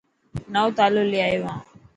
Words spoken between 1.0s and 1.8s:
لي آيو هان.